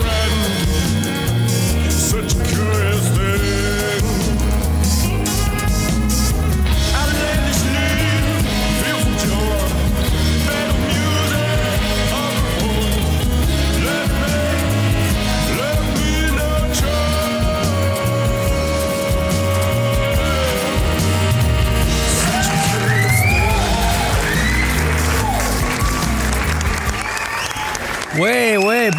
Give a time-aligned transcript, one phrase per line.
[0.00, 0.27] friend.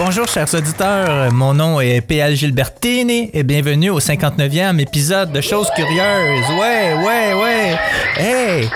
[0.10, 1.32] Bonjour chers auditeurs.
[1.32, 6.50] Mon nom est PL Gilbertini et bienvenue au 59e épisode de Choses Curieuses.
[6.60, 7.78] Ouais, ouais, ouais.
[8.18, 8.68] Hey,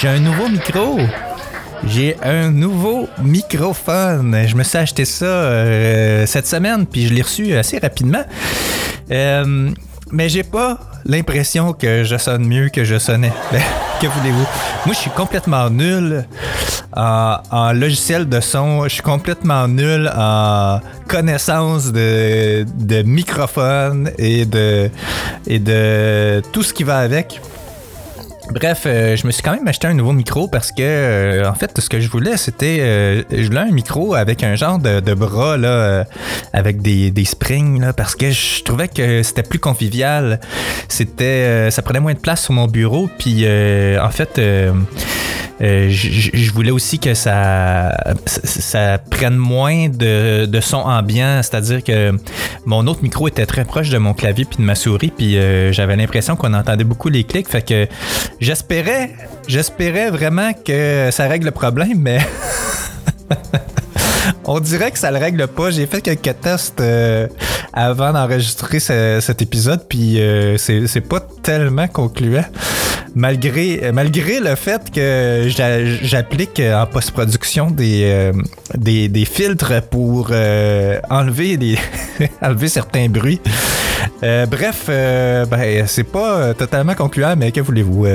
[0.00, 0.98] j'ai un nouveau micro.
[1.86, 4.36] J'ai un nouveau microphone.
[4.48, 8.24] Je me suis acheté ça euh, cette semaine, puis je l'ai reçu assez rapidement.
[9.12, 9.70] Euh,
[10.10, 13.32] mais j'ai pas l'impression que je sonne mieux que je sonnais.
[14.00, 14.46] Que voulez-vous?
[14.86, 16.24] Moi, je suis complètement nul
[16.96, 18.84] en, en logiciel de son.
[18.84, 24.90] Je suis complètement nul en connaissance de, de microphone et de,
[25.46, 27.40] et de tout ce qui va avec.
[28.52, 31.54] Bref, euh, je me suis quand même acheté un nouveau micro parce que, euh, en
[31.54, 32.78] fait, ce que je voulais, c'était.
[32.80, 36.04] euh, je voulais un micro avec un genre de, de bras, là, euh,
[36.52, 40.40] avec des, springs, là, parce que je trouvais que c'était plus convivial.
[40.88, 41.24] C'était.
[41.24, 44.40] euh, ça prenait moins de place sur mon bureau, puis, euh, en fait.
[45.62, 52.12] Euh, je voulais aussi que ça, ça, prenne moins de, de son ambiant, c'est-à-dire que
[52.64, 55.72] mon autre micro était très proche de mon clavier puis de ma souris, puis euh,
[55.72, 57.86] j'avais l'impression qu'on entendait beaucoup les clics, fait que
[58.40, 59.10] j'espérais,
[59.48, 62.18] j'espérais vraiment que ça règle le problème, mais
[64.44, 65.70] on dirait que ça le règle pas.
[65.70, 67.26] J'ai fait quelques tests euh,
[67.72, 72.44] avant d'enregistrer ce- cet épisode, puis euh, c'est pas tellement concluant.
[73.14, 78.32] Malgré, euh, malgré le fait que j'a- j'applique en post-production des, euh,
[78.76, 81.76] des, des filtres pour euh, enlever, des
[82.42, 83.40] enlever certains bruits.
[84.22, 88.06] Euh, bref, euh, ben, c'est pas euh, totalement concluant, mais que voulez-vous?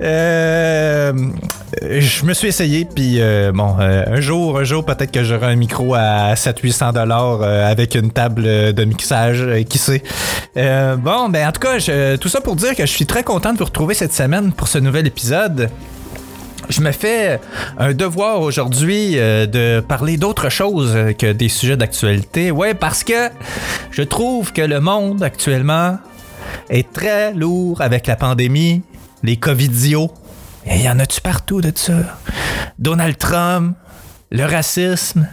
[0.00, 1.12] Euh,
[1.82, 5.46] je me suis essayé, puis euh, bon, euh, un jour, un jour, peut-être que j'aurai
[5.46, 10.02] un micro à 700-800 dollars avec une table de mixage, qui sait.
[10.56, 11.78] Bon, ben en tout cas,
[12.16, 14.68] tout ça pour dire que je suis très content de vous retrouver cette semaine pour
[14.68, 15.70] ce nouvel épisode.
[16.70, 17.40] Je me fais
[17.78, 22.50] un devoir aujourd'hui de parler d'autre chose que des sujets d'actualité.
[22.50, 23.28] Ouais, parce que
[23.90, 25.98] je trouve que le monde actuellement
[26.70, 28.82] est très lourd avec la pandémie,
[29.24, 30.12] les covidios.
[30.66, 31.94] Il y en a-tu partout de ça?
[32.78, 33.76] Donald Trump,
[34.30, 35.26] le racisme,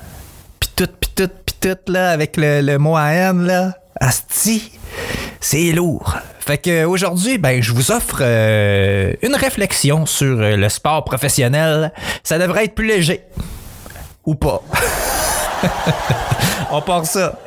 [0.60, 3.74] pis tout, pis tout, pis tout, là, avec le, le mot à haine, là.
[4.00, 4.72] Asti,
[5.42, 6.18] c'est lourd.
[6.40, 11.94] Fait que aujourd'hui, ben, je vous offre euh, une réflexion sur euh, le sport professionnel.
[12.24, 13.22] Ça devrait être plus léger.
[14.26, 14.62] Ou pas.
[16.72, 17.38] On part ça.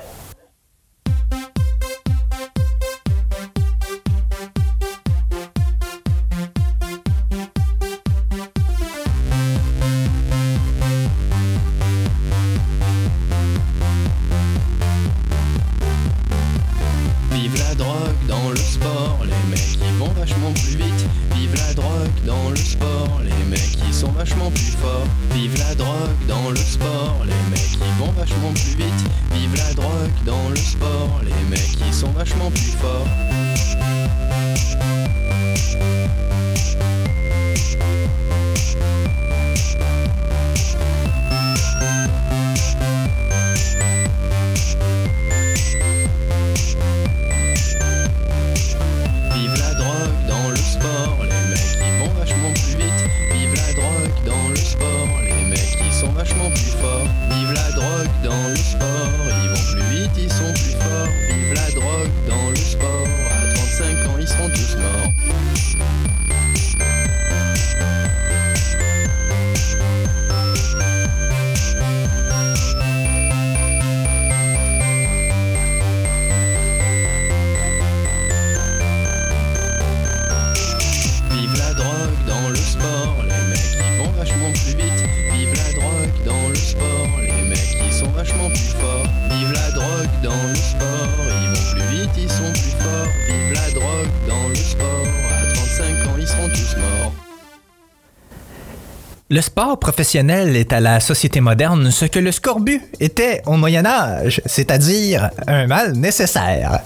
[32.25, 33.24] Vachement plus forts.
[99.35, 103.85] Le sport professionnel est à la société moderne ce que le scorbut était au Moyen
[103.85, 106.83] Âge, c'est-à-dire un mal nécessaire.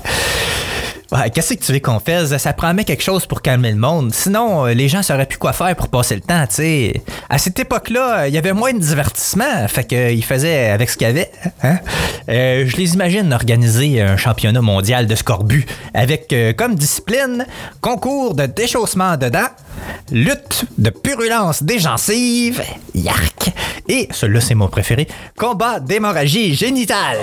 [1.32, 2.36] Qu'est-ce que tu veux qu'on fasse?
[2.36, 4.12] Ça promet quelque chose pour calmer le monde.
[4.12, 7.02] Sinon, euh, les gens sauraient plus quoi faire pour passer le temps, tu sais.
[7.30, 11.06] À cette époque-là, il y avait moins de divertissement, fait qu'ils faisaient avec ce qu'il
[11.06, 11.30] y avait.
[11.62, 11.78] hein.
[12.28, 17.46] Euh, je les imagine organiser un championnat mondial de scorbut avec euh, comme discipline
[17.80, 19.48] concours de déchaussement de dents,
[20.12, 22.62] lutte de purulence des gencives,
[22.94, 23.50] yark,
[23.88, 25.08] et, celui-là c'est mon préféré,
[25.38, 27.16] combat d'hémorragie génitale.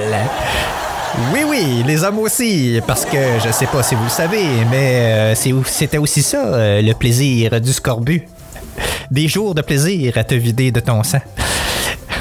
[1.33, 5.33] Oui, oui, les hommes aussi, parce que je sais pas si vous le savez, mais
[5.33, 8.27] euh, c'était aussi ça, euh, le plaisir du scorbut.
[9.11, 11.21] Des jours de plaisir à te vider de ton sang.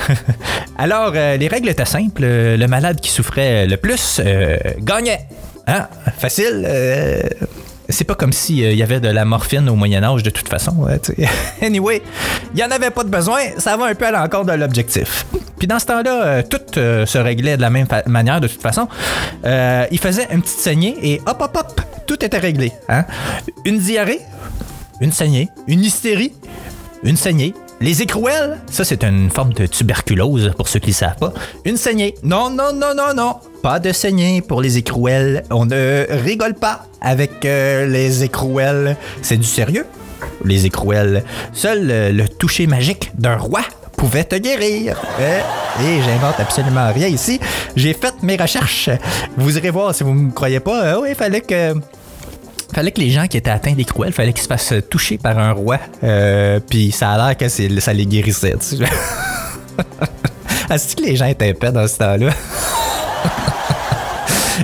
[0.78, 2.22] Alors, euh, les règles étaient simples.
[2.22, 4.20] Le malade qui souffrait le plus
[4.80, 5.26] gagnait.
[5.66, 5.88] Hein?
[6.18, 6.68] Facile.
[7.88, 10.86] Euh, c'est pas comme s'il y avait de la morphine au Moyen-Âge de toute façon.
[11.02, 11.28] sais.
[11.62, 12.02] anyway,
[12.52, 13.40] il n'y en avait pas de besoin.
[13.58, 15.26] Ça va un peu à l'encontre de l'objectif.
[15.58, 18.60] Puis dans ce temps-là, euh, tout euh, se réglait de la même manière de toute
[18.60, 18.88] façon.
[19.44, 22.72] Euh, il faisait une petite saignée et hop, hop, hop, tout était réglé.
[22.88, 23.04] Hein?
[23.64, 24.20] Une diarrhée,
[25.00, 26.32] une saignée, une hystérie,
[27.02, 27.54] une saignée.
[27.80, 31.32] Les écrouelles, ça c'est une forme de tuberculose pour ceux qui ne savent pas.
[31.64, 32.14] Une saignée.
[32.22, 33.36] Non, non, non, non, non.
[33.62, 35.44] Pas de saignée pour les écrouelles.
[35.50, 38.96] On ne rigole pas avec euh, les écrouelles.
[39.22, 39.86] C'est du sérieux.
[40.44, 41.24] Les écrouelles.
[41.52, 43.60] Seul euh, le toucher magique d'un roi
[43.96, 45.00] pouvait te guérir.
[45.20, 45.40] Euh,
[45.80, 47.40] et j'invente absolument rien ici.
[47.76, 48.90] J'ai fait mes recherches.
[49.36, 50.84] Vous irez voir si vous ne me croyez pas.
[50.84, 51.74] Euh, oui, il fallait que
[52.74, 55.52] fallait que les gens qui étaient atteints d'écrouelles, fallait qu'ils se fassent toucher par un
[55.52, 55.78] roi.
[56.02, 58.54] Euh, puis ça a l'air que ça les guérissait.
[60.70, 62.30] Est-ce que les gens étaient épais dans ce temps-là?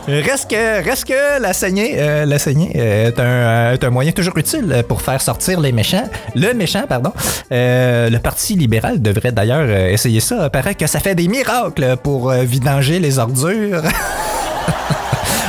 [0.06, 4.36] Reste que, reste que la saignée, euh, euh, est, un, euh, est un moyen toujours
[4.36, 6.08] utile pour faire sortir les méchants.
[6.34, 7.12] Le méchant, pardon.
[7.52, 10.48] Euh, le Parti libéral devrait d'ailleurs euh, essayer ça.
[10.50, 13.82] Paraît que ça fait des miracles pour euh, vidanger les ordures.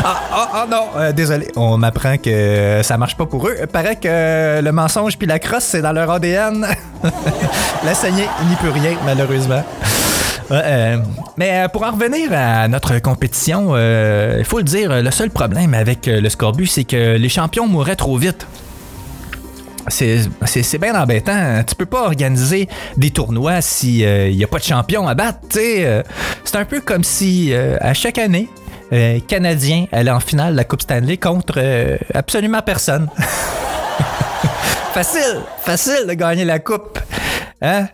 [0.04, 1.48] Ah, ah, non, euh, désolé.
[1.56, 3.56] On m'apprend que ça marche pas pour eux.
[3.72, 6.66] Paraît que le mensonge puis la crosse, c'est dans leur ADN.
[7.84, 9.64] la n'y peut rien, malheureusement.
[10.50, 10.98] Euh,
[11.38, 15.74] mais euh, pour en revenir à notre compétition, il faut le dire, le seul problème
[15.74, 18.48] avec le scorbut, c'est que les champions mouraient trop vite.
[19.88, 21.64] C'est, bien embêtant.
[21.68, 25.40] Tu peux pas organiser des tournois s'il n'y a pas de champion à battre.
[25.52, 26.04] C'est
[26.56, 28.48] un peu comme si, à chaque année,
[28.94, 33.08] euh, Canadien allait en finale de la Coupe Stanley contre euh, absolument personne.
[34.94, 37.00] facile, facile de gagner la Coupe.
[37.62, 37.88] Hein?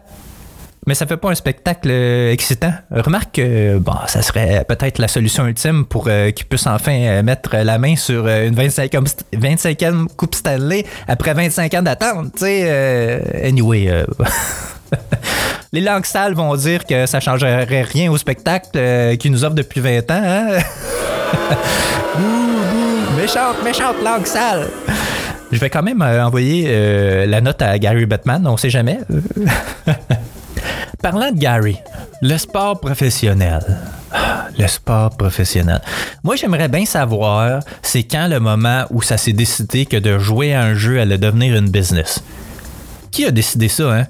[0.85, 2.71] Mais ça fait pas un spectacle euh, excitant.
[2.91, 7.57] Remarque que bon, ça serait peut-être la solution ultime pour euh, qu'ils puissent enfin mettre
[7.57, 12.41] la main sur une 25e, st- 25e Coupe Stanley après 25 ans d'attente.
[12.41, 13.91] Anyway.
[15.73, 19.55] Les langues sales vont dire que ça changerait rien au spectacle euh, qu'ils nous offrent
[19.55, 20.21] depuis 20 ans.
[20.23, 20.47] Hein?
[23.17, 24.67] Méchante, méchante langue sale.
[25.51, 28.99] Je vais quand même euh, envoyer euh, la note à Gary Bettman, on sait jamais.
[31.01, 31.77] Parlant de Gary,
[32.21, 33.59] le sport professionnel.
[34.57, 35.81] Le sport professionnel.
[36.23, 40.53] Moi, j'aimerais bien savoir, c'est quand le moment où ça s'est décidé que de jouer
[40.53, 42.23] à un jeu allait devenir une business?
[43.11, 44.05] Qui a décidé ça, hein?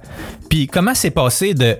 [0.49, 1.77] Puis comment c'est passé de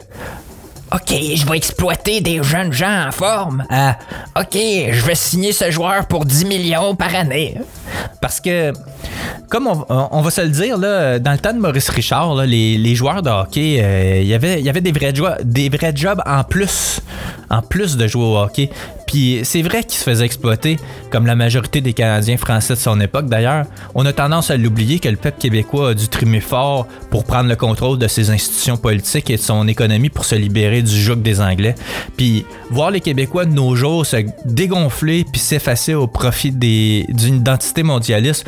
[0.93, 3.65] OK, je vais exploiter des jeunes gens en forme.
[3.69, 3.97] à
[4.39, 7.57] OK, je vais signer ce joueur pour 10 millions par année.
[8.21, 8.71] Parce que,
[9.50, 12.45] comme on, on va se le dire, là, dans le temps de Maurice Richard, là,
[12.45, 15.67] les, les joueurs de hockey, euh, il y avait- il y avait des vrais, des
[15.67, 17.01] vrais jobs en plus,
[17.50, 18.69] en plus de jouer au hockey.
[19.08, 20.78] Puis c'est vrai qu'ils se faisaient exploiter,
[21.10, 23.66] comme la majorité des Canadiens français de son époque d'ailleurs.
[23.96, 27.50] On a tendance à l'oublier que le peuple québécois a dû trimer fort pour prendre
[27.50, 31.16] le contrôle de ses institutions politiques et de son économie pour se libérer du joug
[31.16, 31.74] des Anglais.
[32.18, 37.84] Puis voir les Québécois de nos jours se dégonfler puis s'effacer au profit d'une identité
[37.84, 38.46] mondialiste,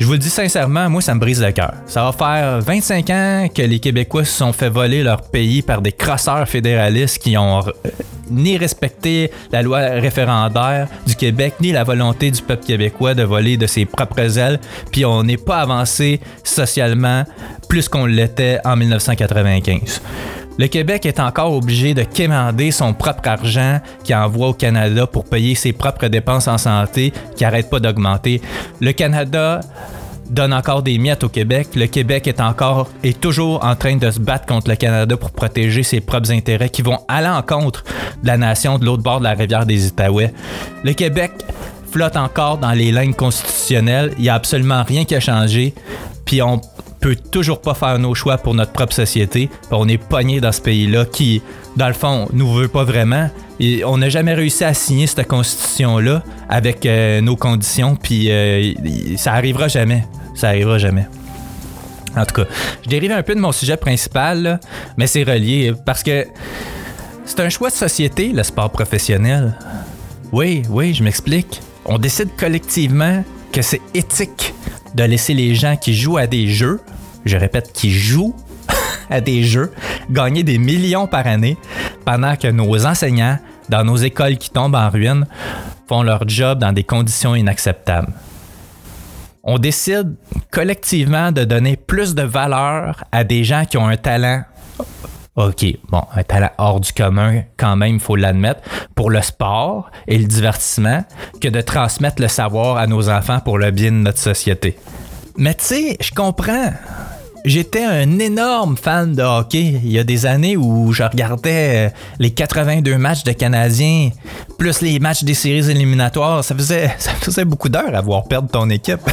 [0.00, 1.72] je vous le dis sincèrement, moi, ça me brise le cœur.
[1.86, 5.80] Ça va faire 25 ans que les Québécois se sont fait voler leur pays par
[5.80, 7.90] des crosseurs fédéralistes qui ont euh,
[8.30, 13.56] ni respecté la loi référendaire du Québec, ni la volonté du peuple québécois de voler
[13.56, 17.24] de ses propres ailes, puis on n'est pas avancé socialement
[17.68, 20.00] plus qu'on l'était en 1995.
[20.56, 25.24] Le Québec est encore obligé de quémander son propre argent qu'il envoie au Canada pour
[25.24, 28.40] payer ses propres dépenses en santé qui n'arrêtent pas d'augmenter.
[28.80, 29.60] Le Canada
[30.30, 31.68] donne encore des miettes au Québec.
[31.74, 35.30] Le Québec est encore et toujours en train de se battre contre le Canada pour
[35.30, 37.84] protéger ses propres intérêts qui vont à l'encontre
[38.22, 40.32] de la nation de l'autre bord de la rivière des Outaouais.
[40.82, 41.32] Le Québec
[41.90, 44.12] flotte encore dans les lignes constitutionnelles.
[44.18, 45.74] Il n'y a absolument rien qui a changé.
[46.24, 46.60] Puis on
[47.04, 49.50] peut toujours pas faire nos choix pour notre propre société.
[49.70, 51.42] On est pogné dans ce pays-là qui,
[51.76, 53.28] dans le fond, nous veut pas vraiment.
[53.84, 57.94] On n'a jamais réussi à signer cette constitution-là avec euh, nos conditions.
[57.94, 58.72] Puis euh,
[59.18, 60.06] ça arrivera jamais.
[60.34, 61.06] Ça arrivera jamais.
[62.16, 62.48] En tout cas,
[62.82, 64.58] je dérive un peu de mon sujet principal,
[64.96, 66.26] mais c'est relié parce que
[67.26, 69.58] c'est un choix de société, le sport professionnel.
[70.32, 71.60] Oui, oui, je m'explique.
[71.84, 74.54] On décide collectivement que c'est éthique
[74.94, 76.80] de laisser les gens qui jouent à des jeux,
[77.24, 78.34] je répète, qui jouent
[79.10, 79.72] à des jeux,
[80.10, 81.56] gagner des millions par année,
[82.04, 83.38] pendant que nos enseignants,
[83.68, 85.26] dans nos écoles qui tombent en ruine,
[85.88, 88.12] font leur job dans des conditions inacceptables.
[89.42, 90.14] On décide
[90.50, 94.44] collectivement de donner plus de valeur à des gens qui ont un talent
[95.36, 98.60] OK, bon, un talent hors du commun, quand même, il faut l'admettre,
[98.94, 101.04] pour le sport et le divertissement,
[101.40, 104.78] que de transmettre le savoir à nos enfants pour le bien de notre société.
[105.36, 106.72] Mais tu sais, je comprends.
[107.44, 109.78] J'étais un énorme fan de hockey.
[109.84, 114.08] Il y a des années où je regardais euh, les 82 matchs de Canadiens,
[114.58, 116.42] plus les matchs des séries éliminatoires.
[116.42, 119.00] Ça faisait, ça faisait beaucoup d'heures à voir perdre ton équipe.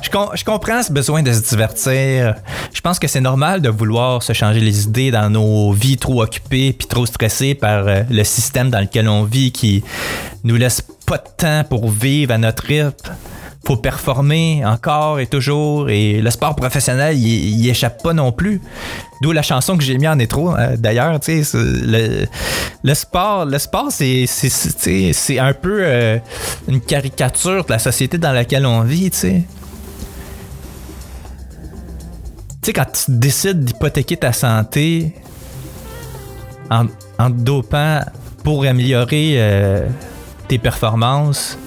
[0.00, 2.34] Je, com- je comprends ce besoin de se divertir.
[2.72, 6.22] Je pense que c'est normal de vouloir se changer les idées dans nos vies trop
[6.22, 9.84] occupées puis trop stressées par euh, le système dans lequel on vit qui
[10.44, 13.12] nous laisse pas de temps pour vivre à notre rythme.
[13.66, 18.60] Faut performer encore et toujours et le sport professionnel, il, échappe pas non plus.
[19.20, 20.56] D'où la chanson que j'ai mis en intro.
[20.56, 21.18] euh, D'ailleurs,
[22.82, 23.46] le, sport,
[23.90, 26.18] c'est un peu euh,
[26.68, 29.42] une caricature de la société dans laquelle on vit, tu sais.
[32.62, 35.14] Tu sais, quand tu décides d'hypothéquer ta santé
[36.70, 36.86] en,
[37.18, 38.00] en dopant
[38.44, 39.86] pour améliorer euh,
[40.48, 41.58] tes performances,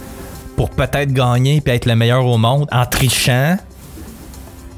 [0.56, 3.58] pour peut-être gagner puis être le meilleur au monde en trichant,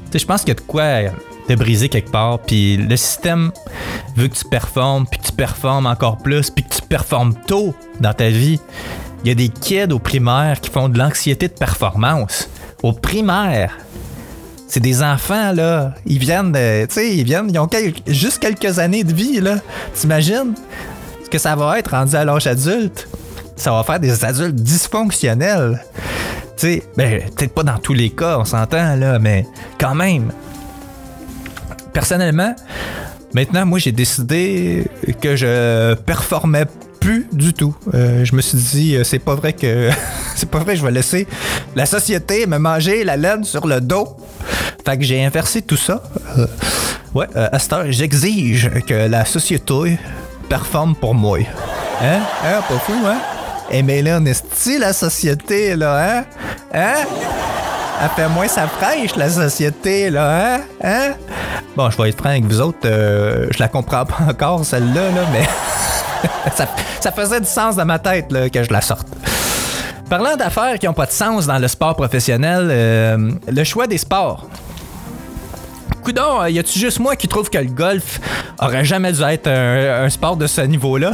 [0.06, 0.84] tu sais, je pense qu'il y a de quoi
[1.46, 2.38] te briser quelque part.
[2.40, 3.52] Puis le système
[4.16, 7.74] veut que tu performes, puis que tu performes encore plus, puis que tu performes tôt
[8.00, 8.60] dans ta vie.
[9.24, 12.48] Il y a des kids au primaire qui font de l'anxiété de performance.
[12.82, 13.78] Au primaire.
[14.68, 15.94] C'est des enfants, là.
[16.04, 16.86] Ils viennent de.
[16.86, 17.48] Tu sais, ils viennent.
[17.50, 17.68] Ils ont
[18.06, 19.56] juste quelques années de vie, là.
[19.94, 20.54] T'imagines
[21.24, 23.08] ce que ça va être rendu à l'âge adulte?
[23.56, 25.82] Ça va faire des adultes dysfonctionnels.
[26.56, 29.46] Tu sais, ben, peut-être pas dans tous les cas, on s'entend, là, mais
[29.78, 30.32] quand même.
[31.92, 32.54] Personnellement,
[33.34, 34.86] maintenant, moi, j'ai décidé
[35.20, 36.66] que je performais
[37.04, 37.76] plus du tout.
[37.92, 39.90] Euh, je me suis dit, euh, c'est pas vrai que.
[40.36, 41.26] c'est pas vrai, je vais laisser
[41.76, 44.16] la société me manger la laine sur le dos.
[44.86, 46.02] Fait que j'ai inversé tout ça.
[46.38, 46.46] Euh,
[47.14, 49.98] ouais, à cette heure, j'exige que la société
[50.48, 51.38] performe pour moi.
[52.02, 52.20] Hein?
[52.42, 52.62] Hein?
[52.68, 53.18] Pas fou, hein?
[53.70, 56.24] Eh, mais là, on est la société, là, hein?
[56.72, 57.04] Hein?
[58.02, 60.60] Elle fait moins sa fraîche, la société, là, hein?
[60.82, 61.14] Hein?
[61.76, 65.10] Bon, je vais être franc avec vous autres, euh, je la comprends pas encore, celle-là,
[65.10, 65.44] là, mais
[67.00, 69.08] ça, faisait du sens dans ma tête, là, que je la sorte.
[70.10, 73.98] Parlant d'affaires qui n'ont pas de sens dans le sport professionnel, euh, le choix des
[73.98, 74.46] sports.
[76.02, 78.20] Coudon, euh, y a-tu juste moi qui trouve que le golf
[78.60, 81.12] aurait jamais dû être un sport de ce niveau-là?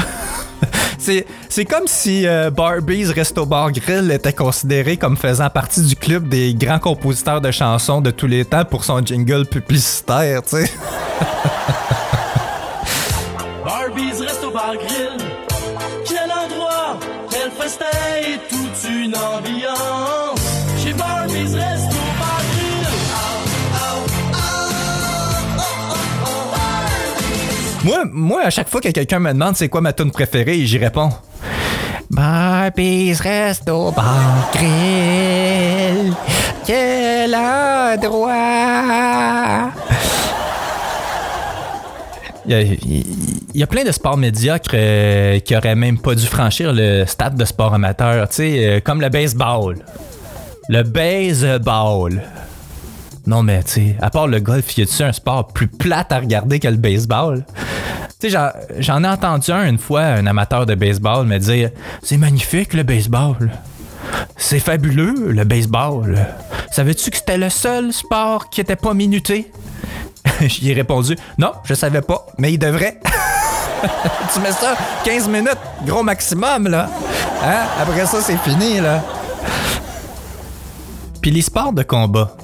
[1.01, 6.29] C'est, comme si euh, Barbie's Resto Bar Grill était considéré comme faisant partie du club
[6.29, 10.57] des grands compositeurs de chansons de tous les temps pour son jingle publicitaire, tu.
[27.91, 30.79] Moi, moi, à chaque fois que quelqu'un me demande c'est quoi ma tune préférée, j'y
[30.79, 31.11] réponds.
[32.09, 36.15] Barbie's Resto Bar Grill.
[36.65, 37.37] Quel!
[42.47, 43.05] Il y, a, il
[43.55, 47.37] y a plein de sports médiocres euh, qui auraient même pas dû franchir le stade
[47.37, 49.79] de sport amateur, tu sais, euh, comme le baseball.
[50.69, 52.23] Le baseball.
[53.27, 56.19] Non, mais tu sais, à part le golf, y a-tu un sport plus plate à
[56.19, 57.45] regarder que le baseball?
[58.19, 58.39] Tu sais,
[58.79, 61.71] j'en- ai entendu un une fois, un amateur de baseball, me dire
[62.03, 63.51] C'est magnifique le baseball.
[64.37, 66.19] C'est fabuleux le baseball.
[66.71, 69.51] Savais-tu que c'était le seul sport qui était pas minuté?
[70.41, 72.99] J'y ai répondu Non, je savais pas, mais il devrait.
[74.35, 74.75] tu mets ça
[75.05, 76.89] 15 minutes, gros maximum, là.
[77.45, 77.67] Hein?
[77.81, 79.03] Après ça, c'est fini, là.
[81.21, 82.35] Puis les sports de combat.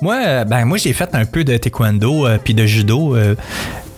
[0.00, 3.16] Moi, euh, ben moi j'ai fait un peu de taekwondo euh, puis de judo.
[3.16, 3.34] euh,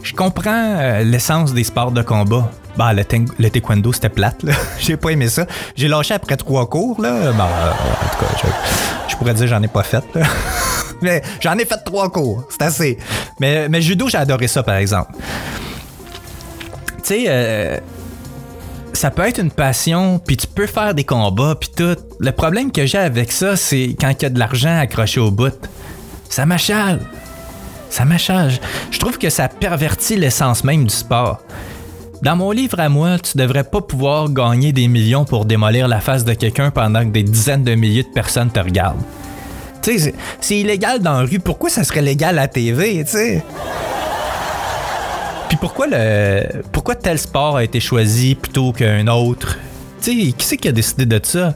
[0.02, 2.50] je comprends euh, l'essence des sports de combat.
[2.76, 3.04] Bah, le,
[3.38, 4.42] le taekwondo, c'était plate.
[4.78, 5.45] J'ai pas aimé ça.
[5.76, 7.33] J'ai lâché après trois cours, là.
[7.33, 8.49] Bah, en tout cas,
[9.09, 10.04] je, pourrais dire j'en ai pas fait.
[11.02, 12.45] Mais j'en ai fait trois cours.
[12.49, 12.99] C'est assez.
[13.38, 15.12] Mais, mais judo, j'ai adoré ça, par exemple.
[17.02, 17.80] Tu sais,
[18.92, 21.97] ça peut être une passion, puis tu peux faire des combats, puis tout.
[22.19, 25.30] Le problème que j'ai avec ça, c'est quand il y a de l'argent accroché au
[25.30, 25.54] bout.
[26.31, 27.01] Ça m'achale.
[27.91, 28.53] Ça m'achale.
[28.91, 31.41] Je trouve que ça pervertit l'essence même du sport.
[32.23, 36.01] Dans mon livre à moi, tu devrais pas pouvoir gagner des millions pour démolir la
[36.01, 39.03] face de quelqu'un pendant que des dizaines de milliers de personnes te regardent.
[39.83, 43.41] Tu sais, c'est- illégal dans la rue, pourquoi ça serait légal à la TV, tu?
[45.49, 49.59] Puis pourquoi le pourquoi tel sport a été choisi plutôt qu'un autre?
[50.01, 51.55] Tu sais, qui c'est qui a décidé de ça?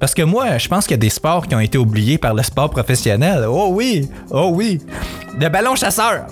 [0.00, 2.34] Parce que moi, je pense qu'il y a des sports qui ont été oubliés par
[2.34, 3.44] le sport professionnel.
[3.48, 4.80] Oh oui, oh oui,
[5.40, 6.26] le ballon chasseur.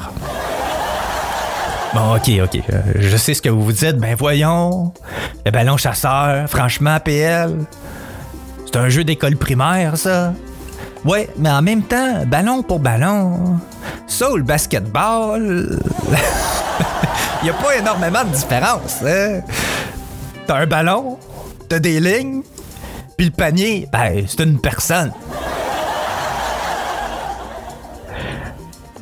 [1.94, 2.62] Bon, ok, ok.
[2.73, 3.96] euh, je sais ce que vous vous dites.
[3.96, 4.92] Ben voyons,
[5.44, 6.49] le ballon chasseur.
[6.49, 7.50] Franchement, PL,
[8.66, 10.32] c'est un jeu d'école primaire, ça.
[11.04, 13.58] Ouais, mais en même temps, ballon pour ballon.
[14.06, 15.78] Ça ou le basketball.
[17.42, 18.96] Il n'y a pas énormément de différence.
[19.04, 19.40] Hein?
[20.46, 21.18] T'as un ballon,
[21.68, 22.42] t'as des lignes,
[23.16, 25.12] puis le panier, ben, c'est une personne.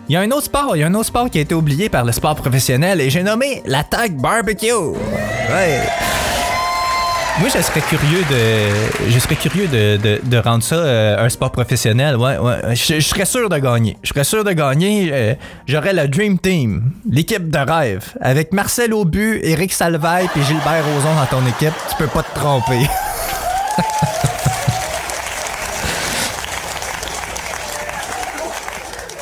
[0.09, 1.55] Il y a un autre sport, il y a un autre sport qui a été
[1.55, 4.71] oublié par le sport professionnel et j'ai nommé la tag barbecue.
[4.71, 5.81] Ouais.
[7.41, 11.29] Moi, je serais curieux de, je serais curieux de, de- de rendre ça euh, un
[11.31, 12.17] sport professionnel.
[12.17, 12.77] Ouais, ouais.
[12.77, 13.97] Je, je serais sûr de gagner.
[14.05, 15.09] Je serais sûr de gagner.
[15.11, 15.35] euh,
[15.67, 21.15] J'aurais le Dream Team, l'équipe de rêve, avec Marcel Aubu, Éric Salvaille et Gilbert Rozon
[21.17, 21.75] dans ton équipe.
[21.91, 22.87] Tu peux pas te tromper.
[23.77, 24.44] ha ha ha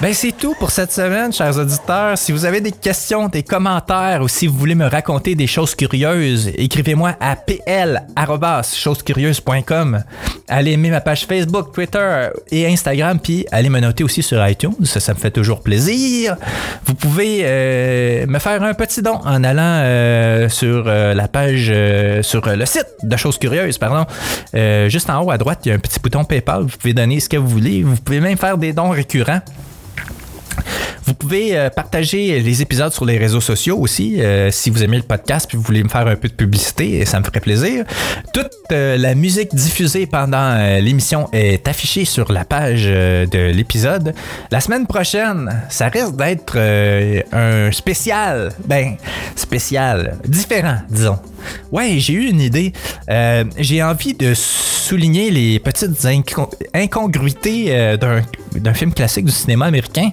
[0.02, 2.18] Ben c'est tout pour cette semaine, chers auditeurs.
[2.18, 5.76] Si vous avez des questions, des commentaires ou si vous voulez me raconter des choses
[5.76, 10.02] curieuses, écrivez-moi à pl@chosescurieuses.com.
[10.48, 14.74] Allez aimer ma page Facebook, Twitter et Instagram, puis allez me noter aussi sur iTunes.
[14.82, 16.34] Ça, me fait toujours plaisir.
[16.84, 21.72] Vous pouvez euh, me faire un petit don en allant euh, sur euh, la page,
[22.26, 24.04] sur le site de Choses Curieuses, pardon.
[24.88, 26.62] Juste en haut à droite, il y a un petit bouton PayPal.
[26.62, 27.84] Vous pouvez donner ce que vous voulez.
[27.84, 29.42] Vous pouvez même faire des dons récurrents.
[31.04, 34.96] Vous pouvez euh, partager les épisodes sur les réseaux sociaux aussi, euh, si vous aimez
[34.96, 37.84] le podcast puis vous voulez me faire un peu de publicité, ça me ferait plaisir.
[38.32, 44.14] Toute euh, la musique diffusée pendant l'émission est affichée sur la page de l'épisode.
[44.50, 46.58] La semaine prochaine, ça risque d'être
[47.32, 48.96] un spécial, ben
[49.36, 51.18] spécial, différent, disons.
[51.70, 52.72] Ouais, j'ai eu une idée.
[53.10, 57.96] Euh, j'ai envie de souligner les petites incon- incongruités euh,
[58.54, 60.10] d'un film classique du cinéma américain.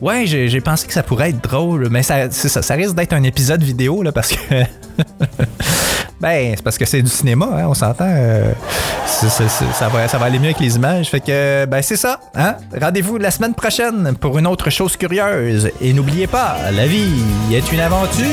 [0.00, 2.28] Ouais, j'ai pensé que ça pourrait être drôle, mais ça,
[2.74, 4.36] risque d'être un épisode vidéo là, parce que.
[6.20, 8.06] ben, c'est parce que c'est du cinéma, hein, on s'entend.
[8.08, 8.52] euh,
[9.06, 11.08] ça va aller mieux avec les images.
[11.10, 12.20] Fait que, ben, c'est ça.
[12.34, 12.56] Hein?
[12.80, 15.70] Rendez-vous la semaine prochaine pour une autre chose curieuse.
[15.80, 18.24] Et n'oubliez pas, la vie est une aventure.